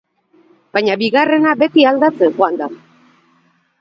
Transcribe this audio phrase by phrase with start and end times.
[0.77, 2.71] Baina bigarrena beti aldatzen joan da.